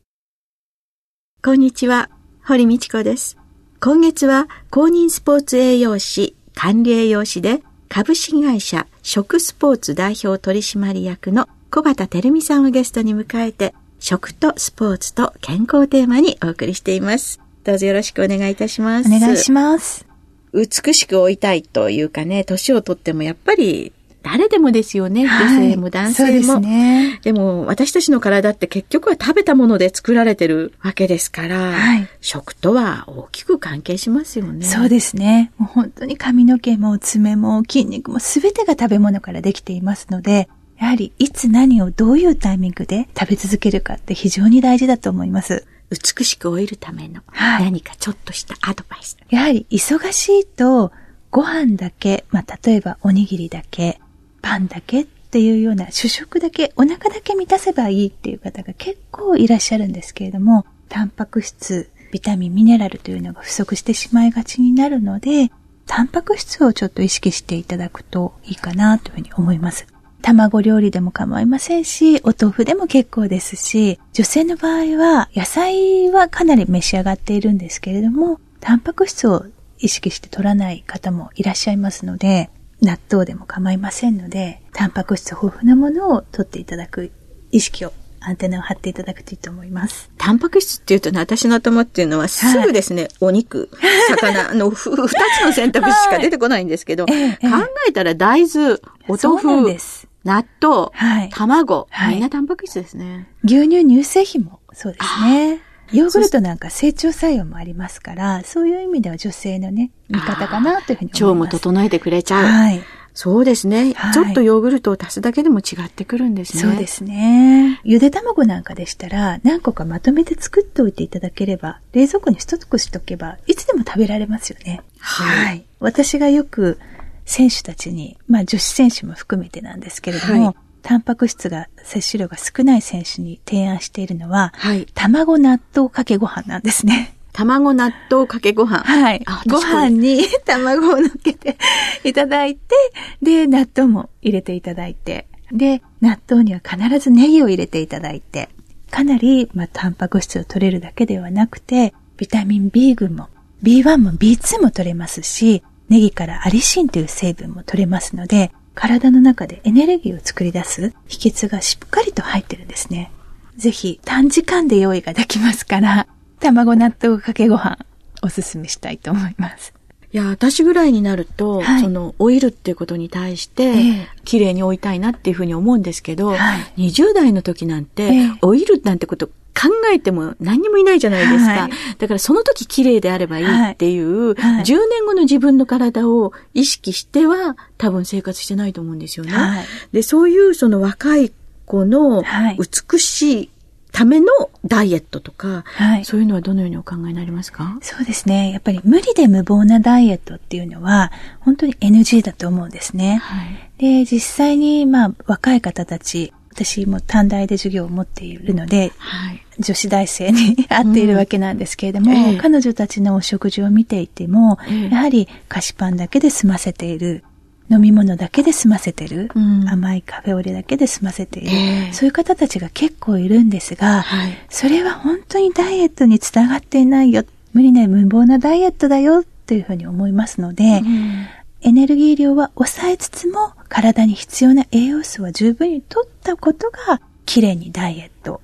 [1.44, 2.10] こんにちは、
[2.44, 3.38] 堀道子です。
[3.82, 17.40] 今月は公認スポーツ栄養士、管理栄養士で株式会社食スポーツ代表取締役の小畑照美さんをゲストに迎えて、食とスポーツと健康テーマにお送りしています。
[17.64, 19.08] どうぞよろしくお願いいたします。
[19.12, 20.06] お願いします。
[20.54, 25.26] 美しく老いたいというかね、年をとってもやっぱり誰でもですよね。
[25.26, 26.28] はい、女性も男性も。
[26.28, 27.20] そうですね。
[27.24, 34.68] でも私たちの体って結局は食べたもので作られてるわけですから、はい、食とは大きく関係しますよね。
[34.68, 35.52] そうですね。
[35.58, 40.48] もう本当に髪の毛も爪も筋肉も全てが食べ物からできていますので、
[40.78, 45.66] やはりいつ何をどういうタイミングで食べ続けるかって非常に大事だと思います。
[45.90, 49.18] 美しく老いるための何かちょっとしたアドバイス。
[49.20, 50.92] はい、やはり忙しいと
[51.32, 54.00] ご飯だけ、まあ、例えばおにぎりだけ、
[54.42, 65.52] パンだけっていうような主食だけ、お腹だけ満たせばいいっていう方が結構いらっしゃるんですけれども、タンパク質、ビタミン、ミネラルというのが不足してしまいがちになるので、
[65.86, 69.88] タンパク質をちょっと意識していただくといいかなというふうに思います。
[70.26, 79.46] 卵料理でも構いませんし、お豆腐でも結構ですし、女性の場合は野菜はかなり召し上がっているんですけれども、タンパク質を
[79.78, 82.50] 意識して取らない方もいらっしゃいますので、
[82.82, 87.12] 納豆でも構いませんので、タンパク質豊富なものを取っていただく
[87.52, 90.10] 意識をアンテナを張っていただくといいと思います。
[90.18, 93.70] タンパク質っていうとね、私の頭っていうのはすぐですね、はい、お肉、
[94.10, 97.48] 魚の二つの選択肢しか出てこないんですけど、はい、考
[97.88, 99.78] えたら大豆、お豆腐、
[100.26, 103.30] 納豆、はい、卵、みんなタンパク質ですね。
[103.44, 105.62] 牛乳、乳製品もそうですね。
[105.92, 111.24] ヨーグルトなんか成長作用もありますから、そういう意味では女性のね、味方かなというふうに思います。
[111.24, 112.46] 腸も整えてくれちゃう。
[112.46, 112.82] はい。
[113.14, 116.64] そうですね、はい、ちょっとヨーグルトを足すだけでも違ってくるんですね。
[116.64, 117.80] そうですね。
[117.86, 124.82] ゆで卵なんかでしたら、何個かまとめて作っておいていただければ、冷蔵庫にストックしとけば、いつでも食べられますよね。
[125.00, 125.46] はい。
[125.46, 126.78] はい、私がよく
[127.26, 130.56] 選手たちに、まあ女子選手も含めてなんですけれども、はい
[130.86, 137.16] タンパク質が、摂取量が少ない選手に提案しているのは、はい、卵納豆かけご飯なんですね。
[137.34, 138.84] 卵納豆かけご飯。
[138.84, 139.26] はい。
[139.50, 141.58] ご飯に 卵を乗っけて
[142.04, 142.76] いただいて、
[143.22, 148.50] で、納豆も入れていただいて、で、納豆には必ずネギを入れていただいて、
[148.92, 153.28] かなり、まあ、タンパク質を取れるだけではなくて、ビタミン B 群も、
[153.64, 163.12] B1 も B2 も取れますし、ネギからアリシンという成分も取れますので、体の中でエネルギーを作り出す秘訣がしっかりと入ってるんですね。
[163.58, 166.08] ぜひ短時間で用意ができますから、
[166.40, 167.80] 卵納豆かけご飯
[168.22, 169.74] おすすめしたいと思います。
[170.12, 181.52] いや、私ぐらいになると、はい、その、老いるっていうことに対して、えー、綺麗に老いたいなっていうふうに思うんですけど、はい、20代の時なんて、えー、老いるなんてこと考えても何にもいないじゃないですか。
[181.52, 189.32] はい、だからその時綺麗であればいいっていう、はい、10年後の自分の体を意識しては多分生活してないと思うんですよね。
[189.32, 191.32] はい、で、そういうその若い
[191.66, 192.24] 子の
[192.58, 193.50] 美しい
[193.92, 194.28] ための
[194.66, 197.78] ダイエットとか、はい、そういうのはどのようにお考えになりますか？
[197.82, 198.52] そうですね。
[198.52, 203.22] やっぱり無理で無謀なダイエットっていうのは、本当に NG だと思うんですね。
[203.24, 212.18] はい、で、実際に、まあ、若い方たち、私も短大で授業を持っているので、はい、女子大生に 会っているわけなんですけれども、うん。
[212.18, 217.26] えー、彼女たちのお食事を見ていても、えー、やはり菓子パンだけで済ませている、
[217.70, 227.26] 飲み物だけで済ませてる、うん、甘いカフェオレだけで済ませている、えー、そういう方たちが結構いるんですが、はい、それは本当にダイエットにつながっていないよ。
[227.54, 231.26] 無理な無謀なダイエットだよというふうに思いますので、うん、
[231.66, 238.40] エネルギー量は抑えつつも体に必要な栄養素は十分に取ったことが綺麗にダイエット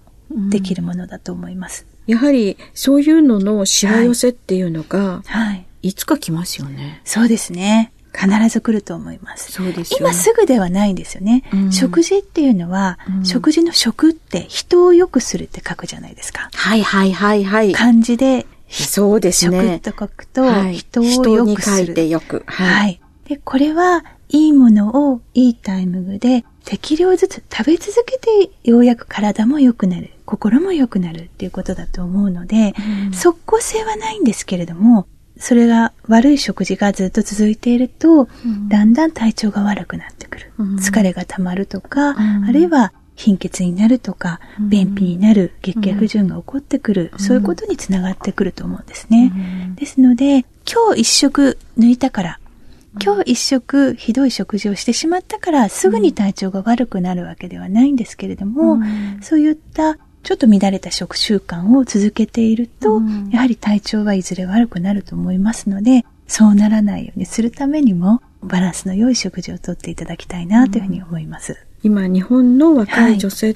[0.50, 1.85] できるものだと思います。
[2.07, 7.00] うん、やはりそういうののしわ寄せっていうのが、はい、いつか来ますよね。
[7.06, 7.91] そうですね。
[8.12, 9.51] 必ず来ると思います。
[9.51, 11.44] そうです、ね、今すぐではないんですよね。
[11.53, 16.50] うん、食事っていうのは、うん、食事の食って人を良くするって書くじゃないですか。
[16.56, 17.71] はいはいはいはい。
[17.71, 19.79] 漢字で、そうですね。
[19.85, 21.75] 食と書くと、人を良くする。
[21.75, 22.44] 人に書いてよく。
[22.47, 23.01] はい、はい。
[23.31, 32.74] で、これは、いいものをいいタイミングで適量ずつ食べ続けてようやく体も良くなる、心も良くなるっていうことだと思うので、
[33.07, 35.06] うん、即効性はないんですけれども、
[35.38, 40.54] それが悪い食事がずっと続いていると、うん、だんだん体調が悪くなってくる。
[40.57, 49.33] うん、疲れが溜まるとか、あるいは貧血になるとか、便秘になる、月経不順が起こってくる、そういうことにつながってくると思うんですね。
[49.75, 52.39] ですので、今日一食抜いたから、
[53.00, 71.58] 今日一食ひどい食事をしてしまったからすぐに体調が悪くなるわけではないんですけれども、うん、そういったちょっと乱れた食習慣を続けていると、うん、やはり体調はいずれ悪くなると思いますので、そうならないようにするためにも、バランスの良い食事をとっていただきたいなというふうに思います。
[71.84, 73.56] 今、日本の若い女性っ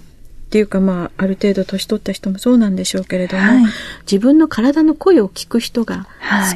[0.49, 3.65] ていうか、はい、まあ、ある程度年取った人もそうなんでしょうけれども、はい、
[4.01, 6.07] 自分の体の声を聞く人が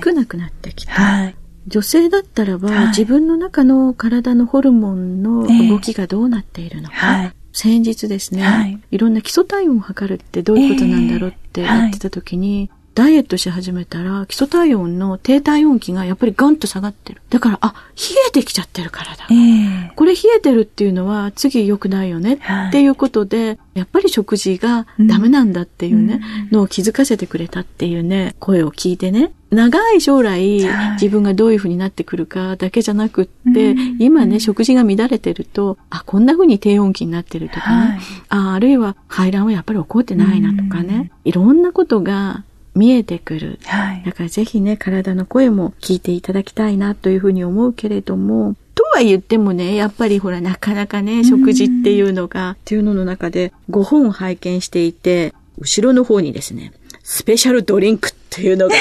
[0.03, 0.93] 少なくなってきた。
[0.93, 1.35] はい、
[1.67, 12.69] 女性だったらば、はい、自分の中の体のホルモンの動きがどうなっているのか、えーはい、先日ですね、はい、いろんな基礎体温を測るってどういうことなんだろうって言ってた時に、
[12.99, 17.21] ダイエットし始めたら、基礎体温の低体温期がやっぱりガンと下がってる。
[17.29, 19.25] だから、あ、冷えてきちゃってるからだ。
[19.31, 26.19] えー、これ冷えてるっていうのは次良くないよねっていうことで、はい、やっぱり食事がダメなんだっていうね、
[26.49, 30.61] うん、のを気づかせてくれたっていうね、声を聞いてね、長い将来、
[30.93, 42.43] 自分がどういうふうになってくるかだけじゃなくって、今ね、食事が乱れてると、あ、こんな風に低温期になってるとかね、はい、ああるいは排卵はやっぱり起こってないなとかね、いろんなことが
[42.79, 43.59] 見えてくる。
[43.65, 44.03] はい。
[44.05, 56.71] だからぜひね、体の声も聞いていただきたいなというふうに思うけれども、とは言ってもね、やっぱりほら、なかなかね、食事っていうのが、っていうのの中で5本拝見していて、後ろの方にですね、
[57.03, 58.75] スペシャルドリンクっていうのが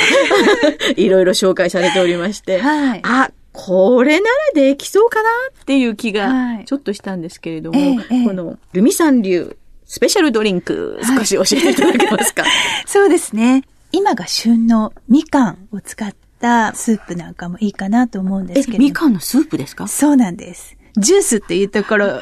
[0.97, 5.29] いろいろ紹介されておりまして、はい、あ、これならできそうかな
[5.63, 9.57] っていう気がちょっとしたんですけれども、はいええ、このルミさん流
[9.89, 12.53] スペシャルドリンク少し教えていただけますか、はい、
[12.87, 13.65] そうですね。
[13.93, 18.79] 今が旬のみかんを使ったスープなんかもいいかなと思うんですけど。
[18.79, 19.89] みかんのスープですか？
[19.89, 20.77] そうなんです。
[20.97, 22.21] ジュースっていうところ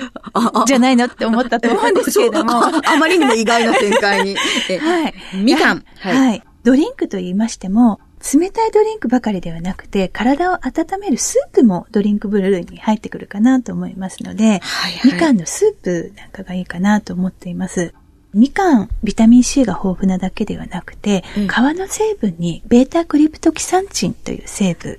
[0.67, 2.53] じゃないのって思ったと思うんですけれども。
[2.87, 4.37] あまりにも意外な展開に。
[4.79, 5.15] はい。
[5.35, 5.85] みかん。
[5.99, 6.43] はい、はい。
[6.63, 8.01] ドリンクと言いましても、
[8.35, 17.95] 冷たいドリンクばかりではなくて、体を温めるスープもドリンクブルーに入ってくるかなと思いますので、はいはい、みかんのスープなんかがいいかなと思っています。
[18.37, 24.99] みかん、ビタミン C が豊富なだけではなくて、うん、皮の成分にベータクリプトキサンチンという成分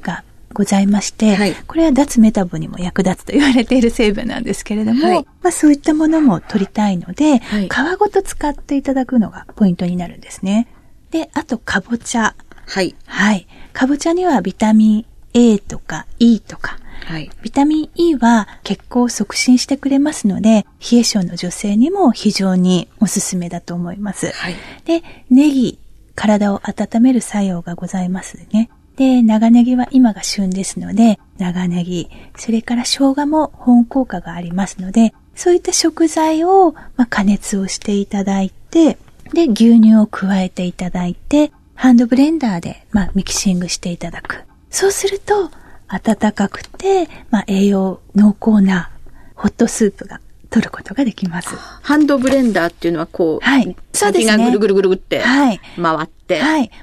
[0.00, 0.22] が
[0.52, 10.68] ございまして、はい、これは脱メタボにも役立つと言われている成分なんですけれども、はい、まあそういったものも取りたいので、はい、皮ごと使っていただくのがポイントになるんですね。
[11.10, 12.34] で、あと、かぼちゃ。
[12.66, 12.94] はい。
[13.06, 13.46] はい。
[13.72, 24.32] かぼちゃにはビタミン A とか E とか、はい、ビタミン E は血行を促進してくれますので、冷え性の女性にも非常におすすめだと思います。
[24.32, 25.78] はい、で、ネギ、
[26.14, 28.70] 体を温める作用がございますね。
[28.96, 38.98] で、長ネギは今が旬ですので、長ネギ、それから生姜も保温効果がありますので、そういった食材を、まあ、加熱をしていただいて、
[39.32, 44.44] で、牛乳を加えていただいて、ハンドブレンダーで、まあ、ミキシングしていただく。
[44.70, 45.50] そうすると、
[45.94, 48.90] 温かくて、まあ、栄養濃厚な
[49.34, 50.20] ホットスープが
[50.50, 51.54] 取ることができます。
[51.82, 53.76] ハンドブレンダーっていうのはこう、はい。
[53.92, 54.38] そうですね。
[54.38, 56.08] がぐるぐるぐるぐって回って、はい。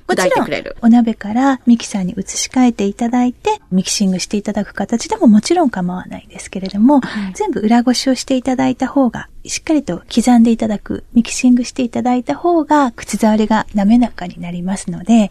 [0.07, 0.77] 砕いてくれる。
[0.81, 15.29] お鍋からミキサーに移し替えていただいて、ミキシングしていただく形でももちろん構わないですけれども、はい、全部裏ごしをしていただいた方がしっかりと刻んでいただく、ミキシングしていただいた方が、口触りが滑らかになりますので、え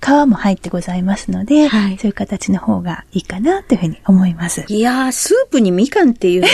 [0.00, 4.64] ー、皮も入ってございますので、はい、そういう形の方がいいかなというふうに思います。
[4.68, 6.52] いやー、スープにみかんっていうのは、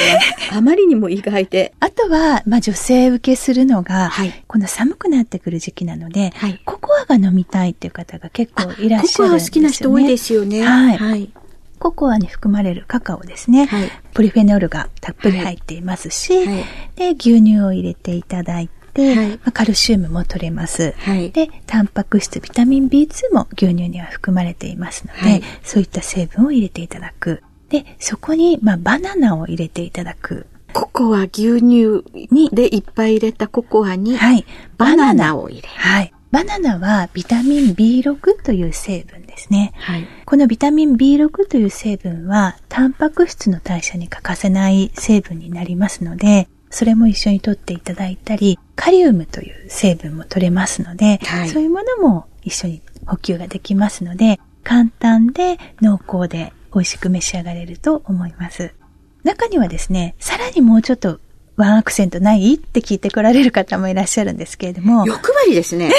[0.57, 1.75] あまりにも意外で。
[1.81, 9.35] あとは、まあ女性受けするのが、はい、この寒くなってくる時期なので、はい、ココアが飲みたいっていう方が結構いらっしゃるんですよね。
[9.35, 10.63] ココア好きな人多いですよね。
[10.65, 10.97] はい。
[10.97, 11.33] はい
[11.81, 13.67] ココアに含まれるカカオですね。
[13.67, 16.65] はい、ポリフェノールがたっぷり入っていますし、はいはい、
[16.97, 20.95] で、牛乳を入れていただいで、はい、まあ、カルシウムも取れます。
[20.99, 27.43] はい、で、タンパク質、ビタミン B2 も牛乳には含まれていますので、はい、そういった成分を入れていただく。
[27.69, 30.47] で、そこに、まあ、バナナを入れていただく。
[30.73, 34.47] ココア牛乳にでいっぱい入れたココアに、はい、
[34.79, 35.75] バナナを入れる。
[35.75, 36.14] はい。
[36.35, 39.73] バナナはビタミン B6 という成分ですね。
[39.77, 58.75] はい、このビタミン B6 という成分は、タンパク質の代謝に欠かせない成分になりますので、それも一緒に取っていただいたり、カリウムという成分も取れますので、はい、そういうものも一緒に補給ができますので、簡単で濃厚で美味しく召し上がれると思います。
[59.23, 61.21] 中にはですね、さらにもうちょっと
[61.57, 62.55] ワンアクセントない？
[62.55, 65.07] って聞いてこられる方もいらっしゃるんですけれども。
[65.07, 65.93] 欲張りですね。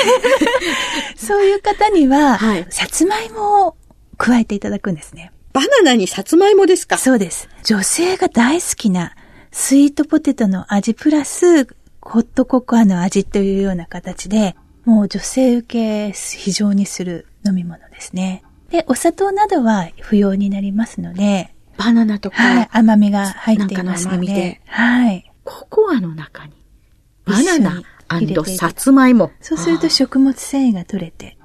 [1.16, 3.76] そういう方には、はい、さつまいもを
[4.18, 5.32] 加えていただくんですね。
[5.54, 6.98] バナナにさつまいもですか？
[6.98, 7.48] そうです。
[7.64, 9.16] 女性が大好きな
[9.52, 11.66] スイートポテトの味プラス
[12.02, 18.44] ホットココアの味というような形で、もう女性受け非常にする飲み物ですね。
[18.70, 25.32] で、お砂糖などは不要になりますので、バナナとか、はい、甘みが入っていますので、はい。
[25.46, 26.52] ココアの中に、
[27.24, 27.82] バナナ
[28.58, 29.32] さつまいも。
[29.40, 31.38] そうすると食物繊維が取れて、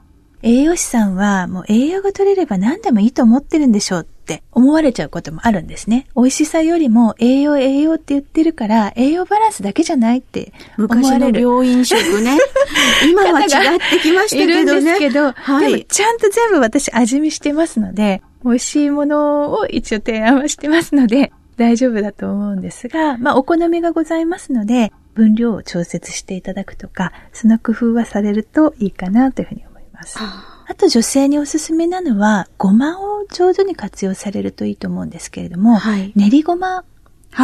[0.42, 6.06] 栄養士さんはもう栄養が取れれば何でもいいと思ってるんでしょうって思われちゃうこともあるんですね。
[6.16, 11.40] 美味しさよりも栄養栄養って言ってるから栄養バランスだけじゃないって思われる。
[11.40, 12.38] 昔の病院食ね。
[13.10, 13.48] 今は違っ
[13.90, 14.62] てきましたけどね。
[14.62, 30.18] いるんですけど、はい、でもちゃんと全部私味見してますので、美味しいものを一応提案はしてますので、大丈夫だと思うんですが、まあ、お好みがございますので、分量を調節していただくとか、その工夫はされるといいかなというふうに思います。
[30.18, 36.82] あと女性におすすめなのは、ごまを上手に活用されるといいと思うんですけれども、はい、練りごま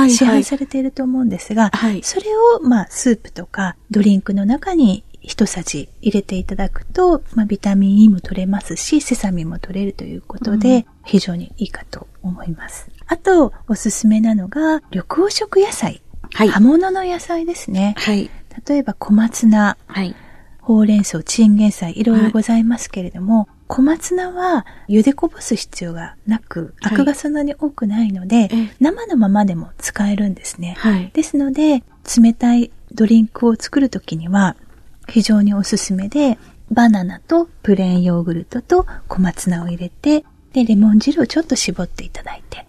[0.09, 12.89] 市販されていると思うんですが、はいはい、それを、まあ、スープとかドリンクの中に一さじ入れていただくと、まあ、ビタミン E も取れますし、セサミンも取れるということで、非常にいいかと思います。
[13.09, 16.01] あと、おすすめなのが、緑黄色野菜。
[16.33, 16.49] はい。
[16.49, 17.95] 葉物の野菜ですね。
[17.99, 18.31] はい。
[18.67, 19.77] 例えば小松菜。
[19.87, 20.15] はい。
[20.61, 28.49] ほうれん草、チンゲン菜、いろいろございますけれども、はい、小松菜は茹でこぼす必要がなく、アクがそんなに多くないので、はい、
[28.81, 30.75] 生のままでも使えるんですね。
[30.79, 31.83] はい、ですので、
[32.21, 34.57] 冷たいドリンクを作るときには、
[35.09, 36.39] 非常におすすめで、
[36.71, 42.67] バナナとプレーンヨーグルトと小松菜を入れて、で、レモン汁をちょっと絞っていただいて、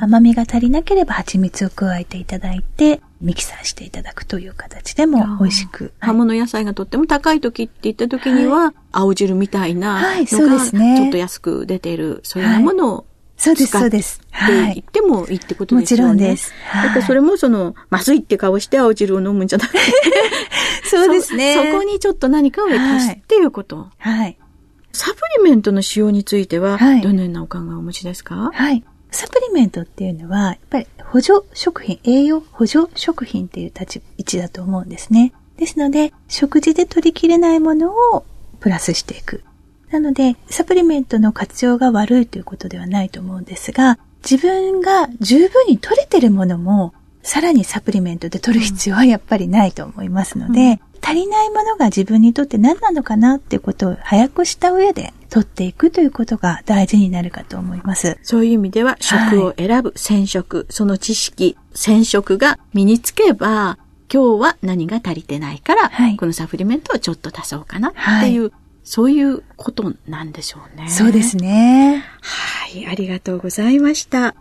[0.00, 5.92] 甘みが足りなければ蜂蜜を加えていただいて、ミキサーしていただくという形でも美味しく。
[5.98, 13.06] 葉物野菜がとっても高い時って言った時には、はい、青汁みたいなのが、ちょっと安く出ている、そういうものを
[13.40, 14.20] そうです、そうです。
[14.20, 16.12] って言ってもいいってことですよね。
[16.12, 16.52] もちろんです。
[16.66, 19.78] はい、だからそれもその、まずいって顔して青汁を飲むんじゃなくて
[20.84, 21.64] そうですねそ。
[21.64, 23.88] そこにちょっと何かを足すっていうこと。
[23.96, 24.36] はい。
[24.92, 28.50] サプリメントの使用については、どのようなお考えをお持ちですか？
[28.52, 28.84] はい。
[29.10, 35.32] サプリメントっていうのは、やっぱり補助食品、栄養補助食品っていう立ち位置だと思うんですね。
[35.56, 38.26] ですので、食事で取りきれないものを
[38.60, 39.42] プラスしていく。
[39.90, 58.18] なので、サプリメントの活用が悪いということではないと思うんですが、自分が十分に取れてるものも、さらにサプリメントで取る必要はやっぱりないと思いますので、うん、足りないものが自分にとって何なのかなっていうことを早くした上で取っていくということが大事になるかと思います。
[58.22, 63.78] そういう意味では、食を選ぶ、選食、その知識、選食が身につけば、
[64.12, 67.92] 今日は何が足りてないから、はい、このサプリメントをちょっと足そうかなっ
[68.22, 70.88] ていう、はい、そういうことなんでしょうね。
[70.88, 72.04] そうですね。
[72.20, 74.34] はい、ありがとうございました。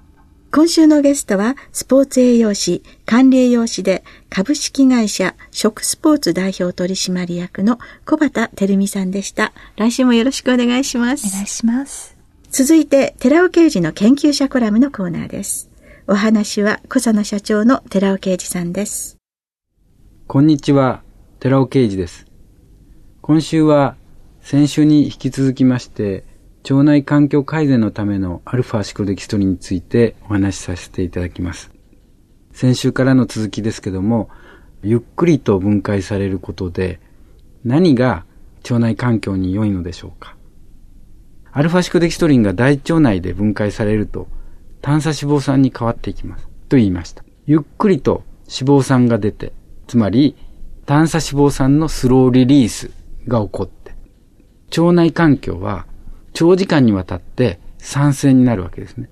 [0.51, 9.53] 今週のゲストは、スポーツ栄養士、管理栄養士で、株式会社食スポーツ代表取締役の小畑照美さんでした。
[9.75, 11.27] 来週もよろしくお願いします。
[11.27, 12.17] お願いします。
[12.49, 15.69] 続いて、寺尾刑事の研究者コラムのコーナーです。
[16.07, 19.17] お話は、小佐野社長の寺尾刑事さんです。
[20.25, 21.03] こんにちは、
[21.39, 22.25] 寺尾刑事です。
[23.21, 23.97] 今週は、
[24.49, 26.25] 先週に引き続きまして、
[26.63, 31.69] 腸内環境改善のためのアルファシクロデキストリンについてお話しさせていただきます。
[32.51, 34.27] 先週からの続きですけども、
[34.81, 36.99] ゆっくりと分解されることで
[37.63, 38.25] 何が
[38.63, 40.35] 腸内環境に良いのでしょうか
[41.51, 44.27] アルファシクデキストリンが大腸内で分解されると
[44.81, 46.49] 炭素脂肪酸に変わっていきます。
[46.69, 47.23] と言いました。
[47.45, 49.53] ゆっくりと脂肪酸が出て、
[49.85, 50.35] つまり
[50.87, 52.89] 炭素脂肪酸のスローリリース
[53.27, 53.78] が起こって、
[54.77, 55.85] 腸内環境は
[56.33, 59.09] 長時間にわたって酸性になるわけですね。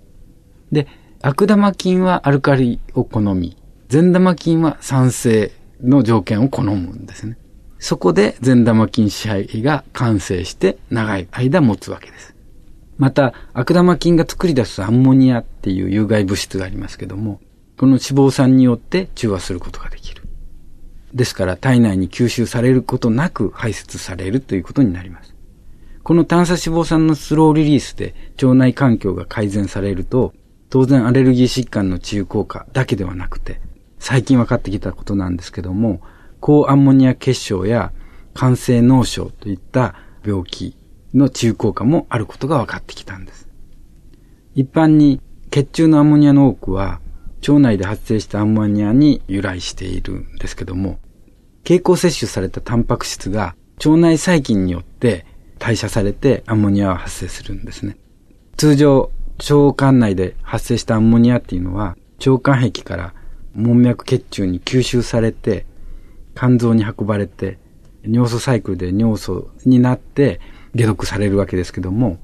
[0.71, 0.87] で、
[1.21, 3.57] 悪玉菌はアルカリを好み、
[3.89, 7.37] 善玉菌は酸性の条件を好むんですね。
[7.79, 12.35] そこで善玉菌支配が完成して長い間持つわけです。
[12.97, 17.39] また、悪玉菌が作り出すアンモニアっていう有害物質がありますけども、
[17.77, 20.23] この脂肪酸によって中和することができる。
[21.13, 25.36] ですから体内に吸収されることなく排泄されるということになります。
[26.07, 30.33] この炭鎖脂肪酸のスローリリースで腸内環境が改善されると、
[30.69, 33.59] 当然アレルギー疾患の治癒効果だけではなくて、
[33.99, 35.99] 最近分かってきたことなんですけども、
[36.39, 37.91] 高アンモニア結晶や
[38.33, 39.95] 肝性脳症といった
[40.25, 40.77] 病気
[41.13, 43.49] の治癒効果もあることが分かってきたんです。
[44.55, 45.19] 一般に
[45.51, 47.01] 血中のアンモニアの多くは
[47.45, 50.99] 腸内で発生したアンモニアに由来しているんですけども、
[51.65, 55.25] 経口摂取されたタンパク質が腸内細菌によって
[55.57, 57.97] 代謝されてアンモニアは発生するんですね。
[58.57, 61.95] 通常、腸管内で発生したアンモニアっていうのは
[62.25, 63.13] 腸管壁から
[63.53, 65.65] 門脈血中に吸収されて
[66.35, 67.59] 肝臓に運ばれて
[68.03, 70.39] 尿素サイクルで尿素になって
[70.75, 72.19] 解毒されるわけですけども、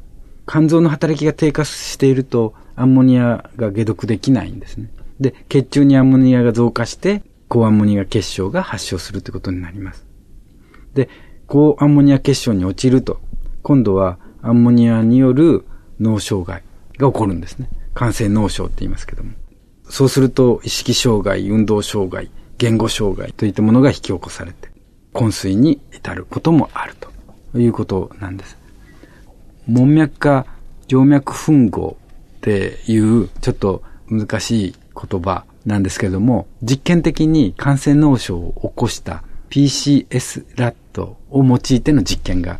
[0.48, 4.92] 肝臓の働きが低下しているとアンモニアが解毒できないんですね。
[5.20, 10.06] で、血中にアンモニアが増加して、高アンモニア結晶が発症するということになります。
[10.94, 11.10] で、
[11.54, 13.22] 高アンモニア結晶に陥ると、
[13.62, 15.66] 今度はアンモニアによる
[16.00, 16.64] 脳障害
[16.98, 17.70] が起こるんですね。
[17.94, 19.34] 感染脳症って言いますけども。
[19.88, 24.72] そうすると、意識障害、運動障害、言語障害といったものが引き起こされて、
[25.14, 26.96] 昏睡に至ることもある
[27.52, 28.58] ということなんです。
[29.68, 30.48] 門脈化
[30.88, 31.98] 静脈吻合
[32.38, 42.60] っていうちょっと難しい言葉なんですけれども、実験的に感染脳症を起こした PCS ラットを用いての実験が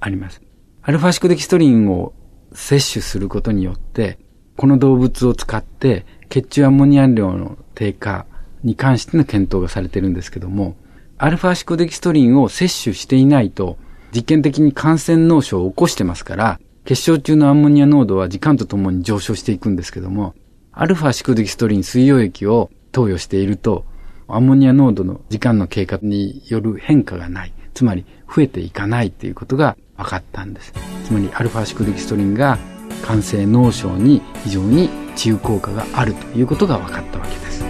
[0.00, 0.42] あります。
[0.82, 2.12] アルファシクデキストリンを
[2.52, 4.18] 摂取することによって、
[4.56, 8.26] この動物を使って血中アンモニア量の低下
[8.62, 10.76] に関しての検討がされてるんですけども、
[11.18, 13.78] アルファシクデキストリンを摂取していないと、
[14.12, 20.34] 実験的に感染脳症を起こしてますから、結晶中のアンモニア濃度は時間とともに上昇していくんですけども、
[20.72, 23.84] アルファシクデキストリン水溶液を投与していると、
[24.28, 27.52] アンモニア濃度の時間の経過による変化がない。
[27.74, 30.72] つまり、増えていかないということが分かったんです。
[31.04, 32.58] つまり、アルファシクデキストリンが
[33.04, 37.64] 肝性脳症に非常に治癒効果があるということが分かったわけです。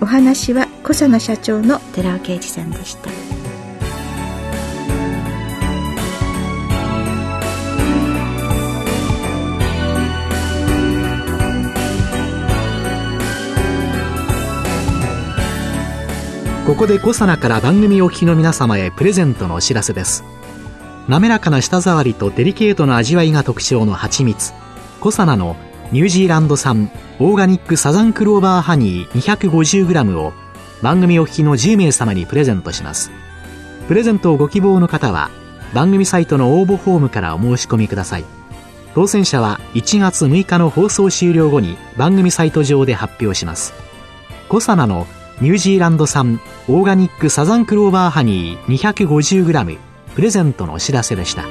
[0.00, 3.43] お話は小佐野社長の寺尾啓二さんでした。
[16.74, 20.24] ここでコサナから番組お聞きの皆様へプレゼントのお知らせです。
[21.06, 24.52] 滑らかな舌触りとデリケートな味わいが特徴の蜂蜜。
[24.98, 25.54] コサナの
[25.92, 30.32] ニュージーランド産オーガニックサザンクローバーハニー 250g を
[30.82, 33.12] 番組お聞きの10名様にプレゼントします。
[33.86, 35.30] プレゼントをご希望の方は
[35.74, 38.24] 番組サイトの応募フォームからお申し込みください。
[38.96, 43.74] 当選者は1月6日の放送終了後に番組サイト上で発表します。
[44.48, 45.06] コサナの
[45.40, 49.78] ニュージーランド産オーガニックサザンクローバーハニー 250g
[50.14, 51.44] プレゼントのお知らせでした。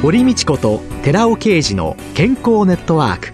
[0.00, 3.32] 堀道子と寺尾啓二の健康ネットワーク。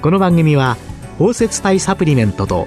[0.00, 0.78] この番組は
[1.18, 2.66] 包摂体サプリメントと